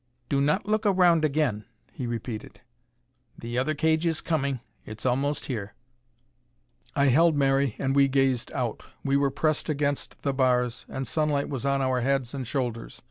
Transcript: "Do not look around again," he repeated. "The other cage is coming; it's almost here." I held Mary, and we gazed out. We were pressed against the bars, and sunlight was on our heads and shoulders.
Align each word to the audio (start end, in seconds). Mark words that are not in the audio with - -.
"Do 0.29 0.41
not 0.41 0.65
look 0.65 0.87
around 0.87 1.23
again," 1.23 1.63
he 1.93 2.07
repeated. 2.07 2.61
"The 3.37 3.59
other 3.59 3.75
cage 3.75 4.07
is 4.07 4.19
coming; 4.19 4.59
it's 4.83 5.05
almost 5.05 5.45
here." 5.45 5.75
I 6.95 7.05
held 7.09 7.35
Mary, 7.37 7.75
and 7.77 7.95
we 7.95 8.07
gazed 8.07 8.51
out. 8.53 8.81
We 9.03 9.15
were 9.15 9.29
pressed 9.29 9.69
against 9.69 10.23
the 10.23 10.33
bars, 10.33 10.87
and 10.89 11.05
sunlight 11.05 11.49
was 11.49 11.67
on 11.67 11.83
our 11.83 12.01
heads 12.01 12.33
and 12.33 12.47
shoulders. 12.47 12.99